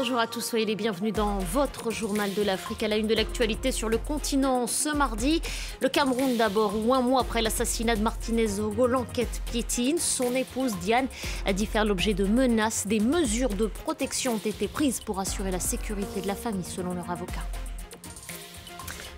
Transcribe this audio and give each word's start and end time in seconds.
Bonjour 0.00 0.20
à 0.20 0.28
tous, 0.28 0.42
soyez 0.42 0.64
les 0.64 0.76
bienvenus 0.76 1.12
dans 1.12 1.38
votre 1.38 1.90
journal 1.90 2.32
de 2.32 2.42
l'Afrique 2.42 2.84
à 2.84 2.88
la 2.88 2.98
une 2.98 3.08
de 3.08 3.16
l'actualité 3.16 3.72
sur 3.72 3.88
le 3.88 3.98
continent 3.98 4.68
ce 4.68 4.94
mardi. 4.94 5.42
Le 5.80 5.88
Cameroun 5.88 6.36
d'abord, 6.36 6.72
un 6.92 7.00
mois 7.00 7.22
après 7.22 7.42
l'assassinat 7.42 7.96
de 7.96 8.02
Martinez 8.02 8.60
Ogo, 8.60 8.86
l'enquête 8.86 9.42
piétine. 9.50 9.98
Son 9.98 10.36
épouse 10.36 10.76
Diane 10.76 11.08
a 11.46 11.52
dit 11.52 11.66
faire 11.66 11.84
l'objet 11.84 12.14
de 12.14 12.24
menaces. 12.24 12.86
Des 12.86 13.00
mesures 13.00 13.48
de 13.48 13.66
protection 13.66 14.34
ont 14.34 14.48
été 14.48 14.68
prises 14.68 15.00
pour 15.00 15.18
assurer 15.18 15.50
la 15.50 15.58
sécurité 15.58 16.20
de 16.20 16.28
la 16.28 16.36
famille 16.36 16.62
selon 16.62 16.94
leur 16.94 17.10
avocat. 17.10 17.42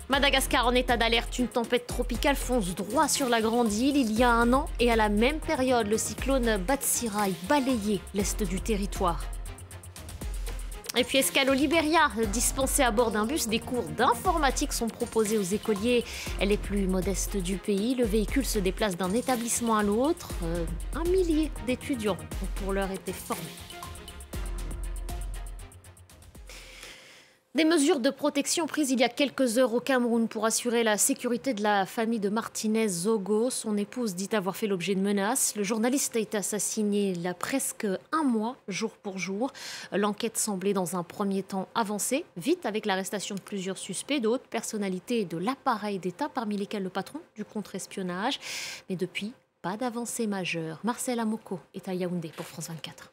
Madagascar 0.09 0.65
en 0.65 0.73
état 0.73 0.97
d'alerte, 0.97 1.37
une 1.37 1.47
tempête 1.47 1.85
tropicale 1.85 2.35
fonce 2.35 2.73
droit 2.73 3.07
sur 3.07 3.29
la 3.29 3.39
grande 3.39 3.71
île 3.71 3.97
il 3.97 4.11
y 4.13 4.23
a 4.23 4.31
un 4.31 4.51
an 4.51 4.67
et 4.79 4.91
à 4.91 4.95
la 4.95 5.09
même 5.09 5.37
période, 5.37 5.87
le 5.87 5.99
cyclone 5.99 6.57
Batsirai 6.57 7.33
balayait 7.47 7.99
l'est 8.15 8.41
du 8.41 8.59
territoire. 8.59 9.21
Et 10.97 11.05
puis 11.05 11.19
escale 11.19 11.49
au 11.49 11.53
Libéria, 11.53 12.11
dispensée 12.33 12.83
à 12.83 12.91
bord 12.91 13.11
d'un 13.11 13.25
bus, 13.25 13.47
des 13.47 13.59
cours 13.59 13.85
d'informatique 13.97 14.73
sont 14.73 14.87
proposés 14.87 15.37
aux 15.37 15.41
écoliers 15.41 16.03
les 16.41 16.57
plus 16.57 16.85
modestes 16.85 17.37
du 17.37 17.55
pays. 17.55 17.95
Le 17.95 18.03
véhicule 18.03 18.45
se 18.45 18.59
déplace 18.59 18.97
d'un 18.97 19.11
établissement 19.13 19.77
à 19.77 19.83
l'autre. 19.83 20.31
Euh, 20.43 20.65
un 20.93 21.09
millier 21.09 21.49
d'étudiants 21.65 22.17
ont 22.43 22.61
pour 22.61 22.73
l'heure 22.73 22.91
été 22.91 23.13
formés. 23.13 23.70
Des 27.53 27.65
mesures 27.65 27.99
de 27.99 28.09
protection 28.09 28.65
prises 28.65 28.91
il 28.91 29.01
y 29.01 29.03
a 29.03 29.09
quelques 29.09 29.57
heures 29.57 29.73
au 29.73 29.81
Cameroun 29.81 30.29
pour 30.29 30.45
assurer 30.45 30.85
la 30.85 30.97
sécurité 30.97 31.53
de 31.53 31.61
la 31.61 31.85
famille 31.85 32.21
de 32.21 32.29
Martinez 32.29 32.87
Zogo. 32.87 33.49
Son 33.49 33.75
épouse 33.75 34.15
dit 34.15 34.29
avoir 34.31 34.55
fait 34.55 34.67
l'objet 34.67 34.95
de 34.95 35.01
menaces. 35.01 35.53
Le 35.57 35.63
journaliste 35.63 36.15
a 36.15 36.19
été 36.19 36.37
assassiné 36.37 37.09
il 37.09 37.19
y 37.19 37.27
a 37.27 37.33
presque 37.33 37.85
un 38.13 38.23
mois, 38.23 38.55
jour 38.69 38.91
pour 38.91 39.17
jour. 39.17 39.51
L'enquête 39.91 40.37
semblait 40.37 40.71
dans 40.71 40.95
un 40.95 41.03
premier 41.03 41.43
temps 41.43 41.67
avancer, 41.75 42.23
vite 42.37 42.65
avec 42.65 42.85
l'arrestation 42.85 43.35
de 43.35 43.41
plusieurs 43.41 43.77
suspects, 43.77 44.21
d'autres 44.21 44.47
personnalités 44.47 45.25
de 45.25 45.35
l'appareil 45.35 45.99
d'État, 45.99 46.29
parmi 46.29 46.55
lesquels 46.55 46.83
le 46.83 46.89
patron 46.89 47.19
du 47.35 47.43
contre-espionnage. 47.43 48.39
Mais 48.89 48.95
depuis, 48.95 49.33
pas 49.61 49.75
d'avancée 49.75 50.25
majeure. 50.25 50.79
Marcel 50.85 51.19
Amoko 51.19 51.59
est 51.73 51.89
à 51.89 51.93
Yaoundé 51.93 52.31
pour 52.33 52.45
France 52.45 52.69
24. 52.69 53.11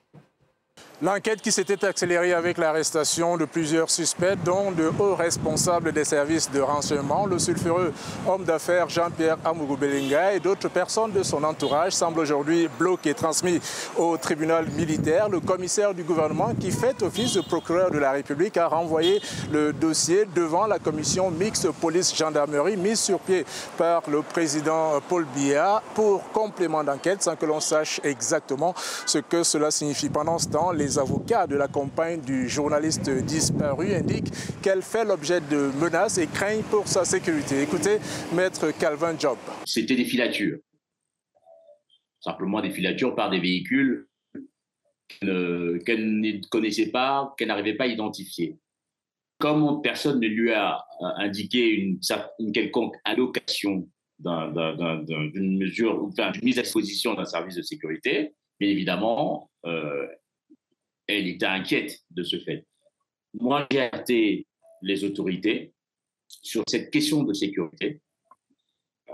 L'enquête 1.00 1.40
qui 1.40 1.52
s'était 1.52 1.84
accélérée 1.84 2.32
avec 2.32 2.58
l'arrestation 2.58 3.36
de 3.36 3.44
plusieurs 3.44 3.88
suspects, 3.88 4.34
dont 4.44 4.72
le 4.76 4.92
haut 4.98 5.14
responsable 5.14 5.92
des 5.92 6.04
services 6.04 6.50
de 6.50 6.60
renseignement, 6.60 7.24
le 7.24 7.38
sulfureux 7.38 7.92
homme 8.26 8.42
d'affaires 8.42 8.88
Jean-Pierre 8.88 9.36
Amougou 9.44 9.76
Belinga 9.76 10.32
et 10.32 10.40
d'autres 10.40 10.68
personnes 10.68 11.12
de 11.12 11.22
son 11.22 11.44
entourage, 11.44 11.92
semble 11.92 12.18
aujourd'hui 12.18 12.68
bloqué, 12.80 13.14
transmis 13.14 13.60
au 13.96 14.16
tribunal 14.16 14.66
militaire. 14.70 15.28
Le 15.28 15.38
commissaire 15.38 15.94
du 15.94 16.02
gouvernement 16.02 16.52
qui 16.58 16.72
fait 16.72 17.00
office 17.04 17.34
de 17.34 17.42
procureur 17.42 17.92
de 17.92 17.98
la 17.98 18.10
République 18.10 18.56
a 18.56 18.66
renvoyé 18.66 19.22
le 19.52 19.72
dossier 19.72 20.24
devant 20.34 20.66
la 20.66 20.80
commission 20.80 21.30
mixte 21.30 21.70
police-gendarmerie 21.70 22.76
mise 22.76 22.98
sur 22.98 23.20
pied 23.20 23.46
par 23.76 24.02
le 24.10 24.22
président 24.22 25.00
Paul 25.08 25.26
Biya 25.32 25.80
pour 25.94 26.28
complément 26.32 26.82
d'enquête 26.82 27.22
sans 27.22 27.36
que 27.36 27.46
l'on 27.46 27.60
sache 27.60 28.00
exactement 28.02 28.74
ce 29.06 29.18
que 29.18 29.44
cela 29.44 29.70
signifie. 29.70 30.08
Pendant 30.08 30.40
ce 30.40 30.48
temps, 30.48 30.72
les 30.72 30.87
les 30.88 30.98
avocats 30.98 31.46
de 31.46 31.54
la 31.54 31.68
compagne 31.68 32.22
du 32.22 32.48
journaliste 32.48 33.10
disparu 33.10 33.92
indiquent 33.92 34.32
qu'elle 34.62 34.80
fait 34.80 35.04
l'objet 35.04 35.42
de 35.42 35.70
menaces 35.78 36.16
et 36.16 36.26
craignent 36.26 36.62
pour 36.62 36.88
sa 36.88 37.04
sécurité. 37.04 37.60
Écoutez, 37.60 37.98
maître 38.34 38.70
Calvin 38.70 39.14
Job. 39.18 39.36
C'était 39.66 39.96
des 39.96 40.06
filatures. 40.06 40.58
Simplement 42.20 42.62
des 42.62 42.70
filatures 42.70 43.14
par 43.14 43.28
des 43.28 43.38
véhicules 43.38 44.08
qu'elle 45.20 46.20
ne 46.20 46.48
connaissait 46.48 46.90
pas, 46.90 47.34
qu'elle 47.36 47.48
n'arrivait 47.48 47.76
pas 47.76 47.84
à 47.84 47.88
identifier. 47.88 48.56
Comme 49.38 49.82
personne 49.82 50.20
ne 50.20 50.26
lui 50.26 50.52
a 50.52 50.86
indiqué 51.18 51.68
une, 51.68 52.00
quelconque 52.52 52.94
allocation 53.04 53.86
d'une 54.18 55.58
mesure, 55.58 56.02
enfin, 56.04 56.30
d'une 56.30 56.44
mise 56.44 56.58
à 56.58 56.62
disposition 56.62 57.12
d'un 57.12 57.26
service 57.26 57.56
de 57.56 57.62
sécurité, 57.62 58.32
bien 58.58 58.70
évidemment, 58.70 59.50
euh, 59.66 60.06
elle 61.08 61.26
était 61.26 61.46
inquiète 61.46 62.00
de 62.10 62.22
ce 62.22 62.38
fait. 62.38 62.66
Moi, 63.34 63.66
j'ai 63.70 63.80
alerté 63.80 64.46
les 64.82 65.04
autorités 65.04 65.72
sur 66.28 66.62
cette 66.68 66.90
question 66.90 67.24
de 67.24 67.32
sécurité. 67.32 68.00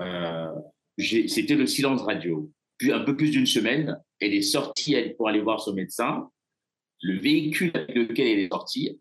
Euh, 0.01 0.53
c'était 0.99 1.55
le 1.55 1.67
silence 1.67 2.03
radio. 2.03 2.51
Puis 2.79 2.93
un 2.93 3.01
peu 3.01 3.17
plus 3.17 3.31
d'une 3.31 3.47
semaine, 3.47 3.99
elle 4.21 4.35
est 4.35 4.43
sortie 4.43 4.97
pour 5.17 5.29
aller 5.29 5.41
voir 5.41 5.61
son 5.61 5.73
médecin. 5.73 6.29
Le 7.01 7.19
véhicule 7.19 7.71
avec 7.75 7.95
lequel 7.95 8.27
elle 8.27 8.39
est 8.41 8.53
sortie 8.53 9.01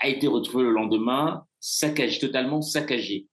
a 0.00 0.08
été 0.08 0.26
retrouvé 0.26 0.64
le 0.64 0.72
lendemain 0.72 1.46
saccagé, 1.60 2.18
totalement 2.18 2.60
saccagé. 2.60 3.28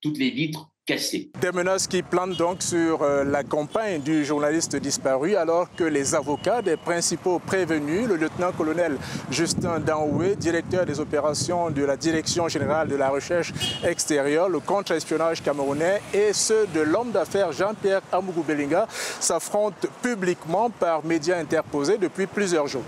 Toutes 0.00 0.18
les 0.18 0.30
vitres 0.30 0.70
des 0.88 1.50
menaces 1.52 1.88
qui 1.88 2.00
plantent 2.00 2.36
donc 2.36 2.62
sur 2.62 3.02
euh, 3.02 3.24
la 3.24 3.42
compagne 3.42 4.00
du 4.02 4.24
journaliste 4.24 4.76
disparu 4.76 5.34
alors 5.34 5.66
que 5.74 5.82
les 5.82 6.14
avocats 6.14 6.62
des 6.62 6.76
principaux 6.76 7.40
prévenus, 7.40 8.06
le 8.06 8.14
lieutenant-colonel 8.14 8.96
Justin 9.28 9.80
Danoué, 9.80 10.36
directeur 10.36 10.86
des 10.86 11.00
opérations 11.00 11.70
de 11.70 11.82
la 11.82 11.96
Direction 11.96 12.46
générale 12.46 12.86
de 12.86 12.94
la 12.94 13.08
recherche 13.08 13.52
extérieure, 13.82 14.48
le 14.48 14.60
contre-espionnage 14.60 15.42
camerounais 15.42 16.00
et 16.14 16.32
ceux 16.32 16.68
de 16.72 16.82
l'homme 16.82 17.10
d'affaires 17.10 17.50
Jean-Pierre 17.50 18.02
Amougou 18.12 18.44
Belinga 18.44 18.86
s'affrontent 19.18 19.88
publiquement 20.02 20.70
par 20.70 21.04
médias 21.04 21.38
interposés 21.38 21.98
depuis 21.98 22.28
plusieurs 22.28 22.68
jours. 22.68 22.84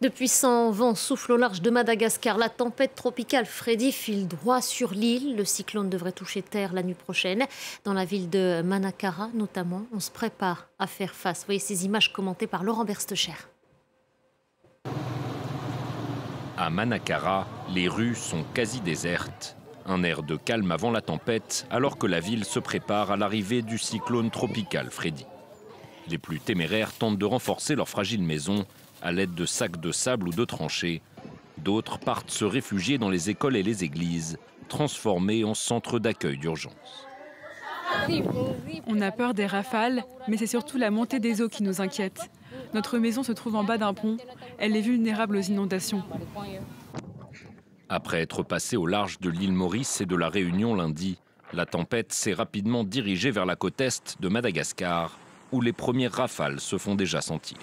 De 0.00 0.08
puissants 0.08 0.70
vents 0.70 0.94
soufflent 0.94 1.32
au 1.32 1.36
large 1.36 1.60
de 1.60 1.68
Madagascar. 1.68 2.38
La 2.38 2.48
tempête 2.48 2.94
tropicale 2.94 3.44
Freddy 3.44 3.92
file 3.92 4.26
droit 4.26 4.62
sur 4.62 4.92
l'île. 4.92 5.36
Le 5.36 5.44
cyclone 5.44 5.90
devrait 5.90 6.12
toucher 6.12 6.40
terre 6.40 6.72
la 6.72 6.82
nuit 6.82 6.94
prochaine. 6.94 7.44
Dans 7.84 7.92
la 7.92 8.06
ville 8.06 8.30
de 8.30 8.62
Manakara, 8.64 9.28
notamment, 9.34 9.82
on 9.92 10.00
se 10.00 10.10
prépare 10.10 10.68
à 10.78 10.86
faire 10.86 11.14
face. 11.14 11.44
Voyez 11.44 11.60
ces 11.60 11.84
images 11.84 12.14
commentées 12.14 12.46
par 12.46 12.64
Laurent 12.64 12.86
Berstecher. 12.86 13.34
À 16.56 16.70
Manakara, 16.70 17.46
les 17.74 17.86
rues 17.86 18.14
sont 18.14 18.44
quasi 18.54 18.80
désertes. 18.80 19.54
Un 19.84 20.02
air 20.02 20.22
de 20.22 20.36
calme 20.36 20.70
avant 20.70 20.90
la 20.90 21.02
tempête, 21.02 21.66
alors 21.70 21.98
que 21.98 22.06
la 22.06 22.20
ville 22.20 22.46
se 22.46 22.58
prépare 22.58 23.10
à 23.10 23.18
l'arrivée 23.18 23.60
du 23.60 23.76
cyclone 23.76 24.30
tropical 24.30 24.90
Freddy. 24.90 25.26
Les 26.08 26.16
plus 26.16 26.40
téméraires 26.40 26.92
tentent 26.94 27.18
de 27.18 27.26
renforcer 27.26 27.74
leur 27.74 27.88
fragile 27.88 28.22
maison 28.22 28.64
à 29.02 29.12
l'aide 29.12 29.34
de 29.34 29.46
sacs 29.46 29.80
de 29.80 29.92
sable 29.92 30.28
ou 30.28 30.32
de 30.32 30.44
tranchées. 30.44 31.02
D'autres 31.58 31.98
partent 31.98 32.30
se 32.30 32.44
réfugier 32.44 32.98
dans 32.98 33.10
les 33.10 33.30
écoles 33.30 33.56
et 33.56 33.62
les 33.62 33.84
églises, 33.84 34.38
transformées 34.68 35.44
en 35.44 35.54
centres 35.54 35.98
d'accueil 35.98 36.38
d'urgence. 36.38 37.06
On 38.86 39.00
a 39.00 39.10
peur 39.10 39.34
des 39.34 39.46
rafales, 39.46 40.04
mais 40.28 40.36
c'est 40.36 40.46
surtout 40.46 40.78
la 40.78 40.90
montée 40.90 41.20
des 41.20 41.42
eaux 41.42 41.48
qui 41.48 41.62
nous 41.62 41.80
inquiète. 41.80 42.30
Notre 42.72 42.98
maison 42.98 43.22
se 43.22 43.32
trouve 43.32 43.56
en 43.56 43.64
bas 43.64 43.78
d'un 43.78 43.94
pont. 43.94 44.16
Elle 44.58 44.76
est 44.76 44.80
vulnérable 44.80 45.36
aux 45.36 45.42
inondations. 45.42 46.02
Après 47.88 48.20
être 48.20 48.42
passée 48.42 48.76
au 48.76 48.86
large 48.86 49.18
de 49.18 49.30
l'île 49.30 49.52
Maurice 49.52 50.00
et 50.00 50.06
de 50.06 50.14
la 50.14 50.28
Réunion 50.28 50.74
lundi, 50.74 51.18
la 51.52 51.66
tempête 51.66 52.12
s'est 52.12 52.32
rapidement 52.32 52.84
dirigée 52.84 53.32
vers 53.32 53.46
la 53.46 53.56
côte 53.56 53.80
est 53.80 54.20
de 54.20 54.28
Madagascar, 54.28 55.18
où 55.50 55.60
les 55.60 55.72
premières 55.72 56.12
rafales 56.12 56.60
se 56.60 56.78
font 56.78 56.94
déjà 56.94 57.20
sentir. 57.20 57.58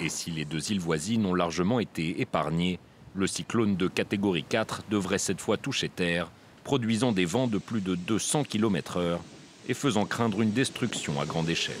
Et 0.00 0.08
si 0.08 0.30
les 0.30 0.44
deux 0.44 0.72
îles 0.72 0.80
voisines 0.80 1.24
ont 1.26 1.34
largement 1.34 1.80
été 1.80 2.20
épargnées, 2.20 2.78
le 3.14 3.26
cyclone 3.26 3.76
de 3.76 3.86
catégorie 3.86 4.44
4 4.44 4.82
devrait 4.90 5.18
cette 5.18 5.40
fois 5.40 5.56
toucher 5.56 5.88
terre, 5.88 6.30
produisant 6.64 7.12
des 7.12 7.24
vents 7.24 7.46
de 7.46 7.58
plus 7.58 7.80
de 7.80 7.94
200 7.94 8.44
km/h 8.44 9.18
et 9.68 9.74
faisant 9.74 10.04
craindre 10.04 10.42
une 10.42 10.52
destruction 10.52 11.20
à 11.20 11.26
grande 11.26 11.48
échelle. 11.48 11.76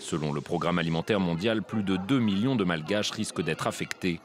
Selon 0.00 0.32
le 0.32 0.40
Programme 0.40 0.78
alimentaire 0.78 1.20
mondial, 1.20 1.62
plus 1.62 1.82
de 1.82 1.96
2 1.96 2.18
millions 2.18 2.56
de 2.56 2.64
Malgaches 2.64 3.10
risquent 3.10 3.42
d'être 3.42 3.66
affectés 3.66 4.20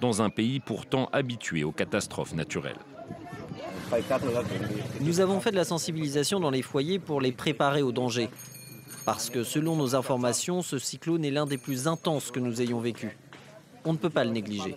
dans 0.00 0.20
un 0.20 0.28
pays 0.28 0.60
pourtant 0.60 1.08
habitué 1.12 1.64
aux 1.64 1.72
catastrophes 1.72 2.34
naturelles. 2.34 2.78
Nous 5.00 5.20
avons 5.20 5.40
fait 5.40 5.50
de 5.50 5.56
la 5.56 5.64
sensibilisation 5.64 6.40
dans 6.40 6.50
les 6.50 6.62
foyers 6.62 6.98
pour 6.98 7.20
les 7.20 7.32
préparer 7.32 7.82
au 7.82 7.92
danger 7.92 8.28
parce 9.04 9.30
que 9.30 9.44
selon 9.44 9.76
nos 9.76 9.94
informations, 9.94 10.62
ce 10.62 10.78
cyclone 10.78 11.24
est 11.24 11.30
l'un 11.30 11.46
des 11.46 11.58
plus 11.58 11.88
intenses 11.88 12.30
que 12.30 12.40
nous 12.40 12.60
ayons 12.60 12.80
vécu. 12.80 13.16
On 13.84 13.92
ne 13.92 13.98
peut 13.98 14.10
pas 14.10 14.24
le 14.24 14.30
négliger. 14.30 14.76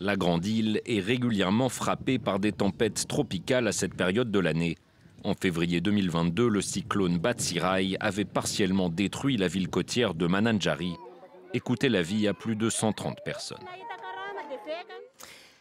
La 0.00 0.16
Grande 0.16 0.46
Île 0.46 0.80
est 0.86 1.00
régulièrement 1.00 1.68
frappée 1.68 2.18
par 2.18 2.38
des 2.38 2.52
tempêtes 2.52 3.06
tropicales 3.08 3.66
à 3.66 3.72
cette 3.72 3.94
période 3.94 4.30
de 4.30 4.38
l'année. 4.38 4.76
En 5.24 5.34
février 5.34 5.80
2022, 5.80 6.48
le 6.48 6.62
cyclone 6.62 7.18
Batsirai 7.18 7.96
avait 7.98 8.24
partiellement 8.24 8.88
détruit 8.88 9.36
la 9.36 9.48
ville 9.48 9.68
côtière 9.68 10.14
de 10.14 10.26
Mananjari 10.26 10.94
et 11.52 11.60
coûté 11.60 11.88
la 11.88 12.02
vie 12.02 12.28
à 12.28 12.34
plus 12.34 12.54
de 12.54 12.70
130 12.70 13.16
personnes. 13.24 13.58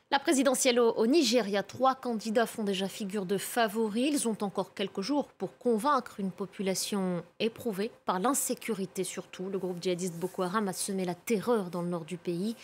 La 0.09 0.19
présidentielle 0.19 0.79
au, 0.79 1.05
Nigeria, 1.05 1.63
trois 1.63 1.93
candidats 1.93 2.45
font 2.45 2.63
déjà 2.63 2.87
figure 2.87 3.25
de 3.25 3.37
favoris. 3.37 4.09
Ils 4.09 4.27
ont 4.29 4.37
encore 4.39 4.73
quelques 4.73 5.01
jours 5.01 5.27
pour 5.37 5.57
convaincre 5.57 6.21
une 6.21 6.31
population 6.31 7.21
éprouvée 7.41 7.91
par 8.05 8.17
l'insécurité 8.19 9.03
surtout. 9.03 9.49
Le 9.49 9.59
groupe 9.59 9.83
djihadiste 9.83 10.13
Boko 10.13 10.43
Haram 10.43 10.69
a 10.69 10.73
semé 10.73 11.03
la 11.03 11.13
terreur 11.13 11.69
dans 11.69 11.81
le 11.81 11.89
nord 11.89 12.05
du 12.05 12.15
pays. 12.15 12.55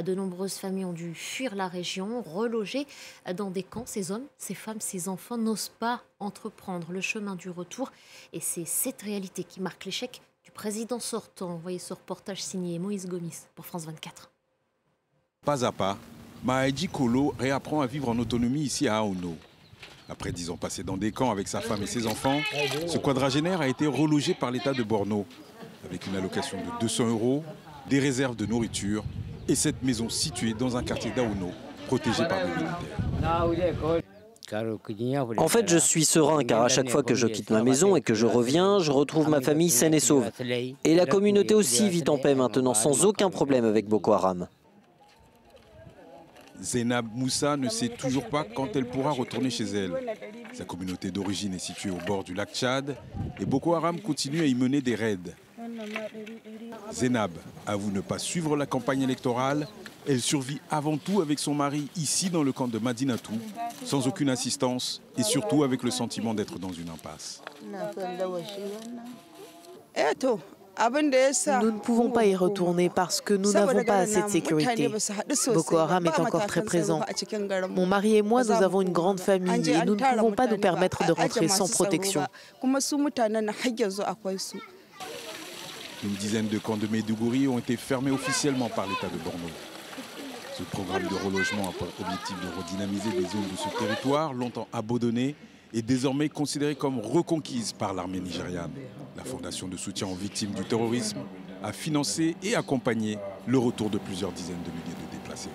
De 0.00 0.14
nombreuses 0.14 0.54
familles 0.54 0.84
ont 0.84 0.92
dû 0.92 1.12
fuir 1.12 1.56
la 1.56 1.66
région, 1.66 2.22
relogées 2.22 2.86
dans 3.34 3.50
des 3.50 3.64
camps. 3.64 3.84
Ces 3.84 4.12
hommes, 4.12 4.26
ces 4.38 4.54
femmes, 4.54 4.80
ces 4.80 5.08
enfants 5.08 5.38
n'osent 5.38 5.72
pas 5.80 6.04
entreprendre 6.20 6.92
le 6.92 7.00
chemin 7.00 7.34
du 7.34 7.50
retour. 7.50 7.90
Et 8.32 8.38
c'est 8.38 8.64
cette 8.64 9.02
réalité 9.02 9.42
qui 9.42 9.60
marque 9.60 9.86
l'échec 9.86 10.22
du 10.44 10.52
président 10.52 11.00
sortant. 11.00 11.56
Voyez 11.56 11.80
ce 11.80 11.94
reportage 11.94 12.44
signé 12.44 12.78
Moïse 12.78 13.08
Gomis 13.08 13.48
pour 13.56 13.66
France 13.66 13.86
24. 13.86 14.30
Pas 15.44 15.64
à 15.64 15.72
pas, 15.72 15.98
Maïdi 16.44 16.88
Kolo 16.88 17.34
réapprend 17.38 17.82
à 17.82 17.86
vivre 17.86 18.08
en 18.08 18.18
autonomie 18.18 18.62
ici 18.62 18.88
à 18.88 18.96
Aono. 18.96 19.36
Après 20.08 20.32
dix 20.32 20.50
ans 20.50 20.56
passés 20.56 20.82
dans 20.82 20.96
des 20.96 21.12
camps 21.12 21.30
avec 21.30 21.46
sa 21.46 21.60
femme 21.60 21.82
et 21.82 21.86
ses 21.86 22.06
enfants, 22.06 22.40
ce 22.88 22.98
quadragénaire 22.98 23.60
a 23.60 23.68
été 23.68 23.86
relogé 23.86 24.34
par 24.34 24.50
l'État 24.50 24.72
de 24.72 24.82
Borno, 24.82 25.24
avec 25.88 26.06
une 26.06 26.16
allocation 26.16 26.58
de 26.58 26.80
200 26.80 27.08
euros, 27.08 27.44
des 27.88 28.00
réserves 28.00 28.34
de 28.34 28.44
nourriture 28.44 29.04
et 29.48 29.54
cette 29.54 29.82
maison 29.84 30.08
située 30.08 30.52
dans 30.52 30.76
un 30.76 30.82
quartier 30.82 31.12
d'Aono, 31.12 31.52
protégé 31.86 32.26
par 32.26 32.38
les 32.38 32.50
militaires. 32.50 32.78
En 35.38 35.48
fait, 35.48 35.68
je 35.68 35.78
suis 35.78 36.04
serein 36.04 36.42
car 36.44 36.62
à 36.62 36.68
chaque 36.68 36.90
fois 36.90 37.04
que 37.04 37.14
je 37.14 37.28
quitte 37.28 37.50
ma 37.50 37.62
maison 37.62 37.94
et 37.94 38.00
que 38.00 38.14
je 38.14 38.26
reviens, 38.26 38.80
je 38.80 38.90
retrouve 38.90 39.28
ma 39.30 39.40
famille 39.40 39.70
saine 39.70 39.94
et 39.94 40.00
sauve. 40.00 40.30
Et 40.84 40.94
la 40.94 41.06
communauté 41.06 41.54
aussi 41.54 41.88
vit 41.88 42.04
en 42.08 42.18
paix 42.18 42.34
maintenant 42.34 42.74
sans 42.74 43.04
aucun 43.04 43.30
problème 43.30 43.64
avec 43.64 43.86
Boko 43.86 44.12
Haram. 44.12 44.48
Zainab 46.62 47.06
Moussa 47.14 47.56
ne 47.56 47.68
sait 47.68 47.88
toujours 47.88 48.28
pas 48.28 48.44
quand 48.44 48.74
elle 48.76 48.86
pourra 48.86 49.10
retourner 49.10 49.50
chez 49.50 49.64
elle. 49.64 49.92
Sa 50.52 50.64
communauté 50.64 51.10
d'origine 51.10 51.54
est 51.54 51.58
située 51.58 51.90
au 51.90 51.98
bord 52.06 52.24
du 52.24 52.34
lac 52.34 52.52
Tchad 52.54 52.96
et 53.40 53.44
Boko 53.44 53.74
Haram 53.74 54.00
continue 54.00 54.40
à 54.40 54.46
y 54.46 54.54
mener 54.54 54.80
des 54.80 54.94
raids. 54.94 55.18
Zainab 56.92 57.32
avoue 57.66 57.90
ne 57.90 58.00
pas 58.00 58.18
suivre 58.18 58.56
la 58.56 58.66
campagne 58.66 59.02
électorale. 59.02 59.66
Elle 60.06 60.20
survit 60.20 60.60
avant 60.70 60.96
tout 60.96 61.20
avec 61.20 61.38
son 61.38 61.54
mari 61.54 61.88
ici 61.96 62.28
dans 62.28 62.42
le 62.42 62.52
camp 62.52 62.68
de 62.68 62.78
Madinatou, 62.78 63.38
sans 63.84 64.06
aucune 64.08 64.30
assistance 64.30 65.00
et 65.16 65.22
surtout 65.22 65.62
avec 65.62 65.82
le 65.82 65.90
sentiment 65.90 66.34
d'être 66.34 66.58
dans 66.58 66.72
une 66.72 66.88
impasse. 66.88 67.42
Nous 70.80 71.70
ne 71.70 71.78
pouvons 71.78 72.10
pas 72.10 72.24
y 72.24 72.34
retourner 72.34 72.88
parce 72.88 73.20
que 73.20 73.34
nous 73.34 73.52
n'avons 73.52 73.84
pas 73.84 73.98
assez 73.98 74.22
de 74.22 74.28
sécurité. 74.28 74.90
Boko 75.52 75.76
Haram 75.76 76.06
est 76.06 76.20
encore 76.20 76.46
très 76.46 76.62
présent. 76.62 77.00
Mon 77.70 77.86
mari 77.86 78.16
et 78.16 78.22
moi, 78.22 78.42
nous 78.44 78.50
avons 78.52 78.80
une 78.82 78.92
grande 78.92 79.20
famille 79.20 79.70
et 79.70 79.84
nous 79.84 79.94
ne 79.94 80.16
pouvons 80.16 80.32
pas 80.32 80.46
nous 80.46 80.58
permettre 80.58 81.06
de 81.06 81.12
rentrer 81.12 81.48
sans 81.48 81.70
protection. 81.70 82.22
Une 86.04 86.14
dizaine 86.14 86.48
de 86.48 86.58
camps 86.58 86.76
de 86.76 86.86
Medouguri 86.88 87.46
ont 87.46 87.58
été 87.58 87.76
fermés 87.76 88.10
officiellement 88.10 88.68
par 88.68 88.86
l'État 88.86 89.06
de 89.06 89.18
Borno. 89.18 89.48
Ce 90.58 90.64
programme 90.64 91.04
de 91.04 91.14
relogement 91.14 91.68
a 91.68 91.72
pour 91.72 91.88
objectif 92.00 92.36
de 92.40 92.60
redynamiser 92.60 93.10
des 93.10 93.28
zones 93.28 93.48
de 93.50 93.56
ce 93.56 93.78
territoire 93.78 94.32
longtemps 94.34 94.66
abandonnées 94.72 95.34
est 95.72 95.82
désormais 95.82 96.28
considérée 96.28 96.74
comme 96.74 96.98
reconquise 96.98 97.72
par 97.72 97.94
l'armée 97.94 98.20
nigériane. 98.20 98.70
La 99.16 99.24
Fondation 99.24 99.68
de 99.68 99.76
soutien 99.76 100.06
aux 100.08 100.14
victimes 100.14 100.52
du 100.52 100.64
terrorisme 100.64 101.18
a 101.62 101.72
financé 101.72 102.36
et 102.42 102.54
accompagné 102.56 103.18
le 103.46 103.58
retour 103.58 103.90
de 103.90 103.98
plusieurs 103.98 104.32
dizaines 104.32 104.62
de 104.64 104.70
milliers 104.70 104.96
de 105.10 105.16
déplacés. 105.16 105.50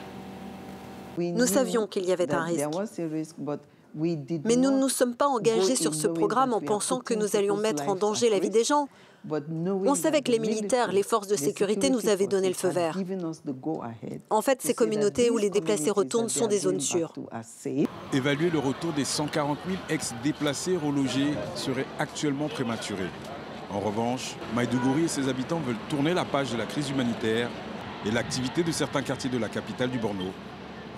Nous 1.18 1.48
savions 1.48 1.88
qu'il 1.88 2.06
y 2.06 2.12
avait 2.12 2.32
un 2.34 2.44
risque. 2.44 2.68
Mais 3.96 4.56
nous 4.56 4.72
ne 4.72 4.80
nous 4.80 4.90
sommes 4.90 5.16
pas 5.16 5.28
engagés 5.28 5.76
sur 5.76 5.96
ce 5.96 6.08
programme 6.08 6.54
en 6.54 6.62
pensant 6.62 7.00
que 7.00 7.14
nous 7.14 7.36
allions 7.36 7.58
mettre 7.58 7.88
en 7.90 7.96
danger 7.96 8.30
la 8.30 8.40
vie 8.40 8.50
des 8.50 8.64
gens. 8.64 8.88
On 9.30 9.96
savait 9.96 10.22
que 10.22 10.32
les 10.32 10.40
militaires, 10.40 10.92
les 10.92 11.04
forces 11.04 11.28
de 11.28 11.36
sécurité 11.36 11.90
nous 11.90 12.08
avaient 12.08 12.28
donné 12.28 12.48
le 12.48 12.54
feu 12.54 12.70
vert. 12.70 12.98
En 14.30 14.42
fait, 14.42 14.62
ces 14.62 14.74
communautés 14.74 15.30
où 15.32 15.38
les 15.38 15.50
déplacés 15.50 15.92
retournent 15.92 16.30
sont 16.30 16.48
des 16.48 16.60
zones 16.60 16.80
sûres. 16.80 17.14
Évaluer 18.14 18.50
le 18.50 18.60
retour 18.60 18.94
des 18.94 19.06
140 19.06 19.58
000 19.68 19.80
ex-déplacés 19.90 20.78
relogés 20.78 21.34
serait 21.56 21.88
actuellement 22.00 22.50
prématuré. 22.50 23.06
En 23.70 23.80
revanche, 23.80 24.36
Maïdougouri 24.56 25.04
et 25.04 25.08
ses 25.08 25.28
habitants 25.28 25.60
veulent 25.60 25.76
tourner 25.90 26.14
la 26.14 26.24
page 26.24 26.52
de 26.52 26.58
la 26.58 26.66
crise 26.66 26.90
humanitaire 26.90 27.50
et 28.06 28.12
l'activité 28.12 28.64
de 28.64 28.72
certains 28.72 29.02
quartiers 29.02 29.30
de 29.30 29.38
la 29.38 29.50
capitale 29.50 29.90
du 29.90 29.98
Borno 29.98 30.32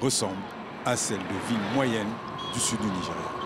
ressemble 0.02 0.36
à 0.86 0.96
celle 0.96 1.18
de 1.18 1.48
villes 1.48 1.74
moyennes 1.74 2.14
du 2.54 2.60
sud 2.60 2.80
du 2.80 2.88
Nigeria. 2.88 3.39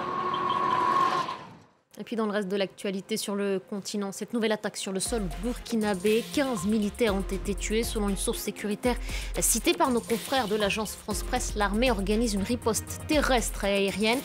Et 2.00 2.04
puis 2.04 2.16
dans 2.16 2.26
le 2.26 2.32
reste 2.32 2.48
de 2.48 2.56
l'actualité 2.56 3.18
sur 3.18 3.36
le 3.36 3.60
continent, 3.60 4.12
cette 4.12 4.34
nouvelle 4.34 4.52
attaque 4.52 4.78
sur 4.78 4.92
le 4.92 5.00
sol 5.00 5.22
burkinabé, 5.44 6.24
15 6.34 6.66
militaires 6.66 7.14
ont 7.14 7.22
été 7.22 7.54
tués 7.54 7.84
selon 7.84 8.10
une 8.10 8.18
source 8.18 8.40
sécuritaire 8.40 8.96
citée 9.40 9.74
par 9.76 9.92
nos 9.92 10.00
confrères 10.00 10.48
de 10.48 10.56
l'agence 10.56 10.96
France 10.96 11.22
Presse. 11.22 11.54
L'armée 11.56 11.92
organise 11.92 12.34
une 12.34 12.42
riposte 12.42 13.02
terrestre 13.08 13.66
et 13.66 13.74
aérienne 13.74 14.20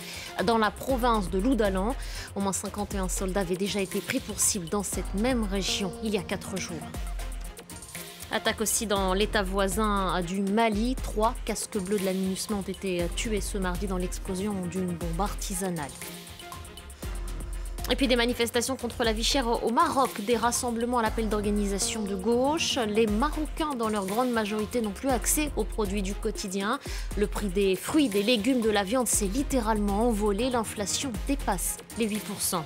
dans 0.47 0.57
la 0.57 0.71
province 0.71 1.29
de 1.29 1.39
Loudalan. 1.39 1.95
Au 2.37 2.41
moins 2.41 2.55
51 2.55 3.11
soldats 3.11 3.41
avaient 3.41 3.57
déjà 3.57 3.83
été 3.83 4.01
pris 4.01 4.21
pour 4.21 4.41
cible 4.41 4.71
dans 4.71 4.83
cette 4.83 5.15
même 5.15 5.45
région 5.45 5.93
il 6.03 6.15
y 6.15 6.17
a 6.17 6.23
4 6.23 6.57
jours. 6.57 6.77
Attaque 8.31 8.63
aussi 8.63 8.87
dans 8.87 9.13
l'état 9.13 9.43
voisin 9.43 10.23
du 10.23 10.41
Mali. 10.41 10.95
Trois 11.03 11.35
casques 11.45 11.79
bleus 11.79 11.99
de 11.99 12.07
la 12.07 12.13
ont 12.57 12.63
été 12.63 13.05
tués 13.15 13.43
ce 13.43 13.59
mardi 13.59 13.87
dans 13.87 13.99
l'explosion 13.99 14.55
d'une 14.71 14.93
bombe 14.93 15.21
artisanale. 15.21 15.91
Et 17.91 17.97
puis 17.97 18.07
des 18.07 18.17
manifestations 18.17 18.77
contre 18.77 19.03
la 19.03 19.15
vie 19.15 19.25
chère 19.25 19.65
au 19.65 19.71
Maroc, 19.71 20.21
des 20.21 20.37
rassemblements 20.37 20.99
à 20.99 21.03
l'appel 21.03 21.31
d'organisation 21.31 22.03
de 22.03 22.15
gauche. 22.15 22.79
Les 22.87 23.07
Marocains, 23.07 23.75
dans 23.79 23.89
leur 23.89 24.05
grande 24.05 24.31
majorité, 24.31 24.83
n'ont 24.83 24.91
plus 24.91 25.09
accès 25.09 25.51
aux 25.57 25.65
produits 25.65 26.03
du 26.03 26.15
quotidien. 26.15 26.79
Le 27.17 27.27
prix 27.27 27.49
des 27.49 27.77
fruits, 27.77 28.11
des 28.11 28.23
légumes, 28.23 28.61
de 28.61 28.69
la 28.69 28.85
viande 28.85 29.07
s'est 29.07 29.27
littéralement 29.27 30.09
envolé. 30.09 30.51
L'inflation 30.51 31.11
dépasse 31.27 31.79
les 31.99 32.09
8%. 32.09 32.63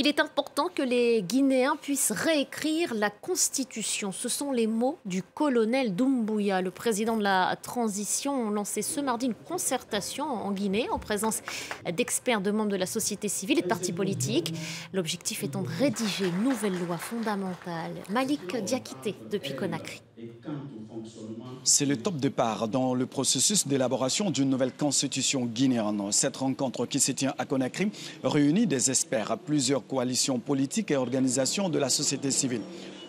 Il 0.00 0.06
est 0.06 0.18
important 0.18 0.68
que 0.74 0.80
les 0.80 1.20
Guinéens 1.20 1.76
puissent 1.76 2.10
réécrire 2.10 2.94
la 2.94 3.10
Constitution. 3.10 4.12
Ce 4.12 4.30
sont 4.30 4.50
les 4.50 4.66
mots 4.66 4.96
du 5.04 5.22
colonel 5.22 5.94
Doumbouya, 5.94 6.62
le 6.62 6.70
président 6.70 7.18
de 7.18 7.22
la 7.22 7.54
transition, 7.60 8.48
a 8.48 8.50
lancé 8.50 8.80
ce 8.80 8.98
mardi 9.02 9.26
une 9.26 9.34
concertation 9.34 10.24
en 10.24 10.52
Guinée 10.52 10.88
en 10.88 10.98
présence 10.98 11.42
d'experts, 11.84 12.40
de 12.40 12.50
membres 12.50 12.70
de 12.70 12.76
la 12.76 12.86
société 12.86 13.28
civile 13.28 13.58
et 13.58 13.62
de 13.62 13.68
partis 13.68 13.92
politiques. 13.92 14.54
L'objectif 14.94 15.44
étant 15.44 15.60
de 15.60 15.68
rédiger 15.68 16.28
une 16.28 16.44
nouvelle 16.44 16.78
loi 16.86 16.96
fondamentale. 16.96 17.92
Malik 18.08 18.56
Diakité 18.56 19.14
depuis 19.30 19.54
Conakry. 19.54 20.00
C'est 21.62 21.84
le 21.84 21.98
top 21.98 22.16
départ 22.16 22.68
dans 22.68 22.94
le 22.94 23.04
processus 23.04 23.66
d'élaboration 23.66 24.30
d'une 24.30 24.48
nouvelle 24.48 24.72
constitution 24.72 25.44
guinéenne. 25.44 26.10
Cette 26.10 26.38
rencontre 26.38 26.86
qui 26.86 27.00
se 27.00 27.12
tient 27.12 27.34
à 27.38 27.44
Conakry 27.44 27.90
réunit 28.24 28.66
des 28.66 28.90
experts 28.90 29.30
à 29.30 29.36
plusieurs 29.36 29.86
coalitions 29.86 30.38
politiques 30.38 30.90
et 30.90 30.96
organisations 30.96 31.68
de 31.68 31.78
la 31.78 31.90
société 31.90 32.30
civile. 32.30 32.62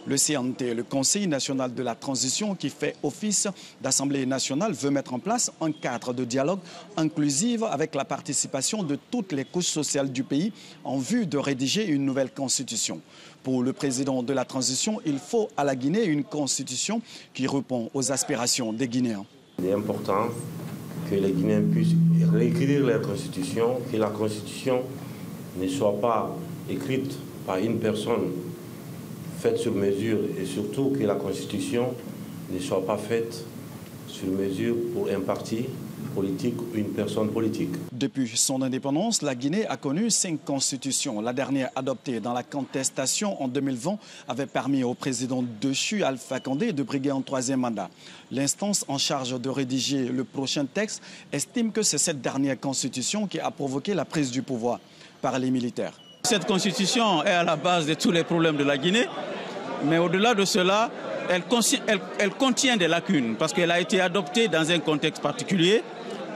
Le 0.08 0.16
CNT, 0.16 0.74
le 0.74 0.84
Conseil 0.84 1.28
national 1.28 1.76
de 1.76 1.84
la 1.84 1.94
transition, 1.94 2.56
qui 2.56 2.70
fait 2.70 2.96
office 3.04 3.48
d'Assemblée 3.82 4.26
nationale, 4.26 4.74
veut 4.74 4.90
mettre 4.90 5.14
en 5.14 5.20
place 5.20 5.52
un 5.62 5.72
cadre 5.72 6.12
de 6.12 6.26
dialogue 6.26 6.60
inclusif 6.98 7.62
avec 7.64 7.94
la 7.94 8.04
participation 8.04 8.82
de 8.82 8.98
toutes 9.12 9.32
les 9.32 9.46
couches 9.46 9.68
sociales 9.68 10.12
du 10.12 10.24
pays 10.24 10.54
en 10.84 10.98
vue 10.98 11.28
de 11.28 11.38
rédiger 11.38 11.86
une 11.86 12.04
nouvelle 12.04 12.32
constitution. 12.32 13.00
Pour 13.44 13.62
le 13.62 13.74
président 13.74 14.24
de 14.24 14.34
la 14.34 14.44
transition, 14.44 15.00
il 15.06 15.20
faut 15.20 15.50
à 15.56 15.64
la 15.64 15.76
Guinée 15.76 16.06
une 16.06 16.24
constitution 16.24 17.02
qui 17.34 17.46
répond 17.46 17.92
aux 17.94 18.12
aspirations 18.12 18.74
des 18.74 18.88
Guinéens. 18.88 19.26
Il 19.60 19.68
est 19.68 19.74
important 19.74 20.30
que 21.10 21.16
les 21.16 21.32
Guinéens 21.32 21.64
puissent 21.72 21.96
réécrire 22.34 22.86
leur 22.86 23.02
constitution, 23.02 23.78
que 23.92 23.98
la 23.98 24.10
constitution 24.10 24.82
ne 25.60 25.68
soit 25.68 26.00
pas 26.02 26.36
écrite 26.70 27.12
par 27.46 27.58
une 27.58 27.80
personne 27.80 28.32
faite 29.42 29.58
sur 29.58 29.74
mesure 29.74 30.20
et 30.40 30.46
surtout 30.46 30.92
que 30.92 31.04
la 31.04 31.16
constitution 31.16 31.96
ne 32.54 32.60
soit 32.60 32.86
pas 32.86 32.98
faite 32.98 33.44
sur 34.08 34.28
mesure 34.28 34.76
pour 34.94 35.08
un 35.10 35.20
parti 35.22 35.66
politique 36.14 36.62
ou 36.62 36.76
une 36.76 36.90
personne 36.90 37.30
politique. 37.30 37.72
Depuis 37.92 38.28
son 38.36 38.62
indépendance, 38.62 39.24
la 39.24 39.34
Guinée 39.34 39.66
a 39.68 39.78
connu 39.78 40.12
cinq 40.12 40.44
constitutions. 40.46 41.22
La 41.22 41.34
dernière 41.34 41.70
adoptée 41.76 42.20
dans 42.20 42.34
la 42.34 42.44
contestation 42.44 43.42
en 43.42 43.48
2020 43.48 43.98
avait 44.28 44.46
permis 44.46 44.84
au 44.84 44.94
président 44.94 45.44
déchu 45.60 46.04
Alpha 46.04 46.40
Condé 46.40 46.72
de 46.72 46.84
briguer 46.84 47.12
un 47.12 47.22
troisième 47.22 47.62
mandat. 47.62 47.90
L'instance 48.30 48.86
en 48.88 49.00
charge 49.00 49.40
de 49.42 49.50
rédiger 49.50 50.10
le 50.10 50.24
prochain 50.24 50.66
texte 50.66 51.02
estime 51.32 51.72
que 51.72 51.82
c'est 51.82 51.98
cette 51.98 52.22
dernière 52.22 52.60
constitution 52.60 53.26
qui 53.26 53.40
a 53.40 53.50
provoqué 53.50 53.96
la 53.96 54.06
prise 54.06 54.30
du 54.30 54.44
pouvoir 54.44 54.80
par 55.22 55.40
les 55.40 55.50
militaires. 55.50 56.00
Cette 56.32 56.48
constitution 56.48 57.26
est 57.26 57.32
à 57.32 57.44
la 57.44 57.58
base 57.58 57.86
de 57.86 57.94
tous 57.94 58.10
les 58.10 58.24
problèmes 58.24 58.56
de 58.56 58.64
la 58.64 58.78
Guinée, 58.78 59.06
mais 59.84 59.98
au-delà 59.98 60.34
de 60.34 60.46
cela, 60.46 60.90
elle, 61.30 61.44
contient 62.32 62.78
des 62.78 62.88
lacunes 62.88 63.36
parce 63.38 63.52
qu'elle 63.52 63.70
a 63.70 63.82
été 63.82 64.00
adoptée 64.00 64.48
dans 64.48 64.72
un 64.72 64.80
contexte 64.80 65.22
particulier 65.22 65.84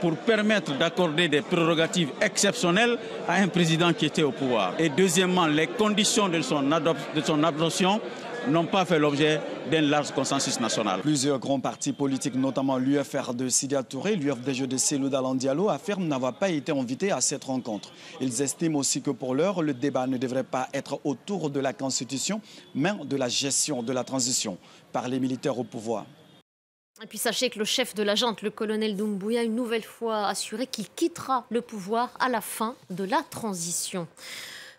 pour 0.02 0.14
permettre 0.18 0.76
d'accorder 0.76 1.28
des 1.28 1.40
prérogatives 1.40 2.10
exceptionnelles 2.20 2.98
à 3.26 3.36
un 3.36 3.48
président 3.48 3.94
qui 3.94 4.04
était 4.04 4.22
au 4.22 4.32
pouvoir. 4.32 4.74
Et 4.78 4.90
deuxièmement, 4.90 5.46
les 5.46 5.66
conditions 5.66 6.28
de 6.28 6.42
son, 6.42 6.62
de 6.62 7.20
son 7.24 7.42
adoption 7.42 7.98
n'ont 8.48 8.66
pas 8.66 8.84
fait 8.84 8.98
l'objet 8.98 9.40
d'un 9.70 9.80
large 9.80 10.12
consensus 10.12 10.60
national. 10.60 11.00
Plusieurs 11.00 11.38
grands 11.38 11.60
partis 11.60 11.92
politiques, 11.92 12.34
notamment 12.34 12.76
l'UFR 12.76 13.34
de 13.34 13.48
Sidia 13.48 13.82
Touré, 13.82 14.14
l'UFDG 14.16 14.66
de 14.66 14.76
Selou 14.76 15.08
Diallo, 15.34 15.68
affirment 15.68 16.06
n'avoir 16.06 16.34
pas 16.34 16.50
été 16.50 16.72
invités 16.72 17.10
à 17.10 17.20
cette 17.20 17.44
rencontre. 17.44 17.90
Ils 18.20 18.42
estiment 18.42 18.78
aussi 18.78 19.02
que 19.02 19.10
pour 19.10 19.34
l'heure, 19.34 19.62
le 19.62 19.74
débat 19.74 20.06
ne 20.06 20.16
devrait 20.16 20.44
pas 20.44 20.68
être 20.72 21.00
autour 21.04 21.50
de 21.50 21.60
la 21.60 21.72
Constitution, 21.72 22.40
mais 22.74 22.92
de 23.04 23.16
la 23.16 23.28
gestion 23.28 23.82
de 23.82 23.92
la 23.92 24.04
transition 24.04 24.58
par 24.92 25.08
les 25.08 25.18
militaires 25.18 25.58
au 25.58 25.64
pouvoir. 25.64 26.06
Et 27.02 27.06
puis 27.06 27.18
sachez 27.18 27.50
que 27.50 27.58
le 27.58 27.66
chef 27.66 27.94
de 27.94 28.02
la 28.02 28.14
junte, 28.14 28.40
le 28.40 28.50
colonel 28.50 28.96
Doumbouya, 28.96 29.40
a 29.40 29.44
une 29.44 29.54
nouvelle 29.54 29.84
fois 29.84 30.28
assuré 30.28 30.66
qu'il 30.66 30.88
quittera 30.88 31.44
le 31.50 31.60
pouvoir 31.60 32.10
à 32.20 32.28
la 32.28 32.40
fin 32.40 32.74
de 32.88 33.04
la 33.04 33.22
transition. 33.22 34.06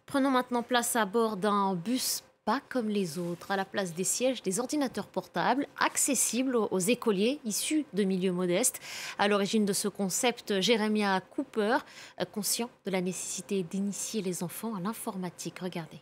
Prenons 0.08 0.32
maintenant 0.32 0.64
place 0.64 0.96
à 0.96 1.06
bord 1.06 1.38
d'un 1.38 1.76
bus 1.76 2.24
pas 2.48 2.62
comme 2.70 2.88
les 2.88 3.20
autres, 3.20 3.51
à 3.51 3.58
la 3.58 3.66
place 3.66 3.94
des 3.94 4.06
sièges, 4.06 4.42
des 4.42 4.62
ordinateurs 4.62 5.08
portables 5.08 5.68
accessibles 5.77 6.56
aux 6.56 6.80
écoliers 6.80 7.42
issus 7.44 7.86
de 7.92 8.06
milieux 8.06 8.32
modestes. 8.32 8.80
À 9.20 9.27
l'origine 9.27 9.66
de 9.66 9.74
ce 9.74 9.89
concept, 9.89 10.62
Jeremiah 10.62 11.20
Cooper, 11.20 11.80
euh, 12.22 12.24
conscient 12.24 12.70
de 12.86 12.92
la 12.92 13.01
nécessité 13.01 13.63
d'initier 13.63 14.22
les 14.22 14.44
enfants 14.44 14.75
à 14.75 14.80
l'informatique. 14.80 15.60
Regardez. 15.60 16.00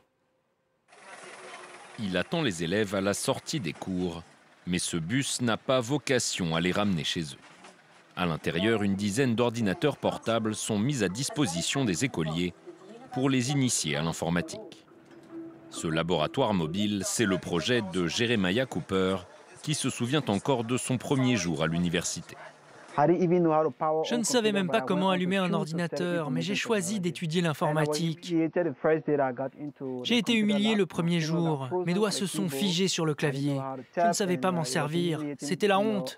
Il 1.97 2.15
attend 2.15 2.43
les 2.43 2.63
élèves 2.63 2.93
à 2.93 3.01
la 3.01 3.15
sortie 3.15 3.59
des 3.59 3.73
cours 3.73 4.21
mais 4.67 4.79
ce 4.79 4.97
bus 4.97 5.41
n'a 5.41 5.57
pas 5.57 5.79
vocation 5.79 6.55
à 6.55 6.61
les 6.61 6.71
ramener 6.71 7.03
chez 7.03 7.21
eux. 7.21 7.43
À 8.15 8.25
l'intérieur, 8.25 8.83
une 8.83 8.95
dizaine 8.95 9.35
d'ordinateurs 9.35 9.97
portables 9.97 10.55
sont 10.55 10.79
mis 10.79 11.03
à 11.03 11.09
disposition 11.09 11.85
des 11.85 12.05
écoliers 12.05 12.53
pour 13.13 13.29
les 13.29 13.51
initier 13.51 13.95
à 13.95 14.01
l'informatique. 14.01 14.84
Ce 15.75 15.87
laboratoire 15.87 16.53
mobile, 16.53 17.01
c'est 17.03 17.25
le 17.25 17.37
projet 17.37 17.81
de 17.93 18.07
Jeremiah 18.07 18.65
Cooper, 18.65 19.17
qui 19.61 19.73
se 19.73 19.89
souvient 19.89 20.23
encore 20.29 20.63
de 20.63 20.77
son 20.77 20.97
premier 20.97 21.35
jour 21.35 21.63
à 21.63 21.67
l'université. 21.67 22.37
Je 22.97 24.15
ne 24.15 24.23
savais 24.23 24.53
même 24.53 24.69
pas 24.69 24.79
comment 24.79 25.09
allumer 25.09 25.35
un 25.35 25.51
ordinateur, 25.51 26.31
mais 26.31 26.39
j'ai 26.39 26.55
choisi 26.55 27.01
d'étudier 27.01 27.41
l'informatique. 27.41 28.33
J'ai 30.03 30.17
été 30.17 30.33
humilié 30.33 30.75
le 30.75 30.85
premier 30.85 31.19
jour. 31.19 31.67
Mes 31.85 31.93
doigts 31.93 32.11
se 32.11 32.25
sont 32.25 32.47
figés 32.47 32.87
sur 32.87 33.05
le 33.05 33.13
clavier. 33.13 33.59
Je 33.97 34.07
ne 34.07 34.13
savais 34.13 34.37
pas 34.37 34.51
m'en 34.51 34.63
servir. 34.63 35.21
C'était 35.39 35.67
la 35.67 35.79
honte. 35.79 36.15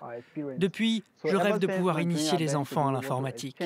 Depuis, 0.56 1.02
je 1.24 1.34
rêve 1.34 1.58
de 1.58 1.66
pouvoir 1.66 2.00
initier 2.00 2.38
les 2.38 2.54
enfants 2.54 2.86
à 2.86 2.92
l'informatique. 2.92 3.60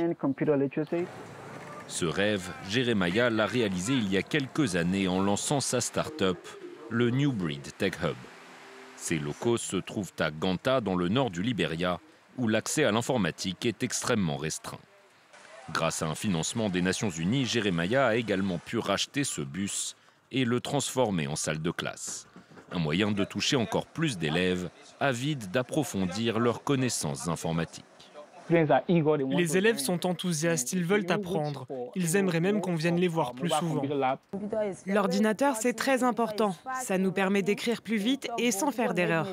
Ce 1.93 2.07
rêve, 2.07 2.51
Jeremiah 2.71 3.29
l'a 3.29 3.45
réalisé 3.45 3.93
il 3.93 4.11
y 4.11 4.17
a 4.17 4.23
quelques 4.23 4.77
années 4.77 5.09
en 5.09 5.21
lançant 5.21 5.61
sa 5.61 5.83
start-up, 5.83 6.39
le 6.89 7.11
New 7.11 7.33
Breed 7.33 7.69
Tech 7.77 7.93
Hub. 8.03 8.17
Ses 8.97 9.19
locaux 9.19 9.59
se 9.59 9.77
trouvent 9.77 10.15
à 10.19 10.31
Ganta, 10.31 10.81
dans 10.81 10.97
le 10.97 11.11
nord 11.11 11.31
du 11.31 11.43
Liberia, 11.43 12.01
où 12.39 12.49
l'accès 12.49 12.85
à 12.85 12.93
l'informatique 12.93 13.67
est 13.67 13.83
extrêmement 13.83 14.39
restreint. 14.39 14.81
Grâce 15.71 16.01
à 16.01 16.07
un 16.07 16.15
financement 16.15 16.71
des 16.71 16.81
Nations 16.81 17.11
Unies, 17.11 17.45
Jeremiah 17.45 18.07
a 18.07 18.17
également 18.17 18.57
pu 18.57 18.79
racheter 18.79 19.23
ce 19.23 19.43
bus 19.43 19.95
et 20.31 20.47
le 20.47 20.61
transformer 20.61 21.27
en 21.27 21.37
salle 21.37 21.61
de 21.61 21.71
classe. 21.71 22.27
Un 22.71 22.79
moyen 22.79 23.13
de 23.13 23.23
toucher 23.23 23.57
encore 23.57 23.85
plus 23.85 24.17
d'élèves 24.17 24.71
avides 24.99 25.51
d'approfondir 25.51 26.39
leurs 26.39 26.65
connaissances 26.65 27.29
informatiques. 27.29 27.85
Les 28.51 29.57
élèves 29.57 29.79
sont 29.79 30.07
enthousiastes, 30.07 30.73
ils 30.73 30.85
veulent 30.85 31.11
apprendre. 31.11 31.67
Ils 31.95 32.17
aimeraient 32.17 32.41
même 32.41 32.61
qu'on 32.61 32.75
vienne 32.75 32.97
les 32.97 33.09
voir 33.09 33.35
plus 33.35 33.51
souvent. 33.51 33.83
L'ordinateur, 34.87 35.57
c'est 35.57 35.75
très 35.75 36.03
important. 36.03 36.55
Ça 36.81 36.99
nous 36.99 37.13
permet 37.13 37.43
d'écrire 37.43 37.83
plus 37.83 37.97
vite 37.97 38.29
et 38.39 38.51
sans 38.51 38.71
faire 38.71 38.95
d'erreurs. 38.95 39.29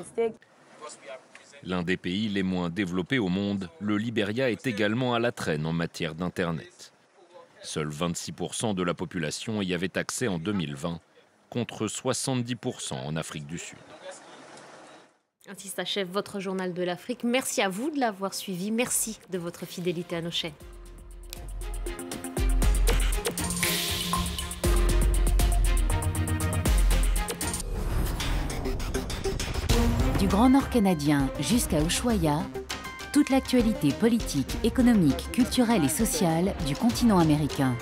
L'un 1.62 1.82
des 1.82 1.96
pays 1.96 2.28
les 2.28 2.42
moins 2.42 2.70
développés 2.70 3.18
au 3.18 3.28
monde, 3.28 3.68
le 3.80 3.98
Liberia 3.98 4.50
est 4.50 4.66
également 4.66 5.14
à 5.14 5.18
la 5.18 5.30
traîne 5.30 5.66
en 5.66 5.72
matière 5.72 6.14
d'Internet. 6.14 6.92
Seuls 7.62 7.90
26% 7.90 8.74
de 8.74 8.82
la 8.82 8.94
population 8.94 9.60
y 9.60 9.74
avait 9.74 9.98
accès 9.98 10.28
en 10.28 10.38
2020, 10.38 11.00
contre 11.50 11.86
70% 11.86 12.94
en 12.94 13.16
Afrique 13.16 13.46
du 13.46 13.58
Sud. 13.58 13.76
Ainsi 15.52 15.66
s'achève 15.66 16.08
votre 16.08 16.38
journal 16.38 16.72
de 16.72 16.82
l'Afrique. 16.84 17.24
Merci 17.24 17.60
à 17.60 17.68
vous 17.68 17.90
de 17.90 17.98
l'avoir 17.98 18.34
suivi. 18.34 18.70
Merci 18.70 19.18
de 19.30 19.38
votre 19.38 19.66
fidélité 19.66 20.14
à 20.14 20.22
nos 20.22 20.30
chaînes. 20.30 20.52
Du 30.20 30.28
Grand 30.28 30.50
Nord 30.50 30.70
canadien 30.70 31.28
jusqu'à 31.40 31.82
Ushuaia, 31.82 32.42
toute 33.12 33.30
l'actualité 33.30 33.90
politique, 33.90 34.56
économique, 34.62 35.32
culturelle 35.32 35.82
et 35.82 35.88
sociale 35.88 36.54
du 36.64 36.76
continent 36.76 37.18
américain. 37.18 37.74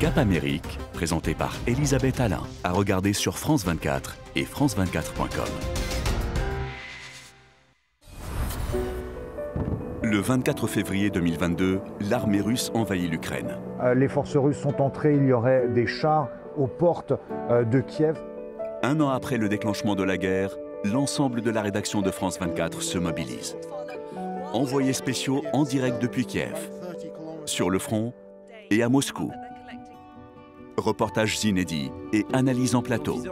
Cap 0.00 0.18
Amérique, 0.18 0.78
présenté 0.94 1.34
par 1.34 1.54
Elisabeth 1.66 2.20
Alain, 2.20 2.44
à 2.62 2.72
regarder 2.72 3.12
sur 3.12 3.36
France 3.36 3.64
24 3.66 4.16
et 4.36 4.44
France24.com. 4.44 5.44
Le 10.02 10.18
24 10.20 10.66
février 10.66 11.10
2022, 11.10 11.80
l'armée 12.08 12.40
russe 12.40 12.70
envahit 12.74 13.10
l'Ukraine. 13.10 13.58
Euh, 13.82 13.94
les 13.94 14.08
forces 14.08 14.36
russes 14.36 14.58
sont 14.58 14.80
entrées, 14.80 15.16
il 15.16 15.26
y 15.26 15.32
aurait 15.32 15.66
des 15.68 15.86
chars 15.86 16.28
aux 16.56 16.66
portes 16.66 17.14
euh, 17.50 17.64
de 17.64 17.80
Kiev. 17.80 18.16
Un 18.82 19.00
an 19.00 19.08
après 19.08 19.38
le 19.38 19.48
déclenchement 19.48 19.94
de 19.94 20.04
la 20.04 20.16
guerre, 20.16 20.56
l'ensemble 20.84 21.40
de 21.42 21.50
la 21.50 21.62
rédaction 21.62 22.02
de 22.02 22.10
France 22.10 22.38
24 22.38 22.82
se 22.82 22.98
mobilise. 22.98 23.56
Envoyés 24.52 24.92
spéciaux 24.92 25.42
en 25.52 25.64
direct 25.64 26.00
depuis 26.00 26.26
Kiev, 26.26 26.70
sur 27.44 27.70
le 27.70 27.78
front 27.78 28.12
et 28.70 28.82
à 28.82 28.88
Moscou. 28.88 29.32
Reportages 30.76 31.44
inédits 31.44 31.90
et 32.12 32.26
analyses 32.32 32.74
en 32.74 32.82
plateau. 32.82 33.22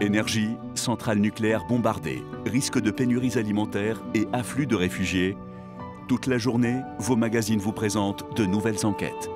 Énergie, 0.00 0.56
centrales 0.74 1.18
nucléaires 1.18 1.64
bombardées, 1.66 2.22
risque 2.44 2.78
de 2.78 2.90
pénuries 2.90 3.38
alimentaires 3.38 4.02
et 4.14 4.26
afflux 4.32 4.66
de 4.66 4.76
réfugiés. 4.76 5.36
Toute 6.08 6.26
la 6.26 6.38
journée, 6.38 6.80
vos 6.98 7.16
magazines 7.16 7.60
vous 7.60 7.72
présentent 7.72 8.36
de 8.36 8.44
nouvelles 8.44 8.84
enquêtes. 8.84 9.30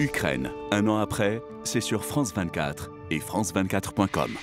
Ukraine, 0.00 0.50
un 0.72 0.88
an 0.88 0.98
après, 0.98 1.42
c'est 1.64 1.80
sur 1.80 2.04
France 2.04 2.32
24 2.34 2.90
et 3.10 3.18
France24.com. 3.20 4.36